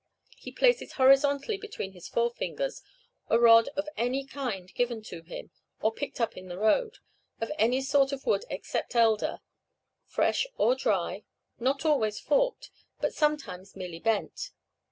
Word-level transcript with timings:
He 0.35 0.51
places 0.51 0.93
horizontally 0.93 1.57
between 1.57 1.91
his 1.91 2.07
forefingers 2.09 2.81
a 3.29 3.39
rod 3.39 3.69
of 3.77 3.87
any 3.95 4.25
kind 4.25 4.73
given 4.73 5.03
to 5.03 5.21
him, 5.21 5.51
or 5.79 5.93
picked 5.93 6.19
up 6.19 6.35
in 6.35 6.47
the 6.47 6.57
road, 6.57 6.97
of 7.39 7.51
any 7.59 7.81
sort 7.81 8.11
of 8.11 8.25
wood 8.25 8.43
except 8.49 8.95
elder, 8.95 9.41
fresh 10.07 10.47
or 10.57 10.73
dry, 10.73 11.23
not 11.59 11.85
always 11.85 12.19
forked, 12.19 12.71
but 12.99 13.13
sometimes 13.13 13.75
merely 13.75 13.99
bent. 13.99 14.49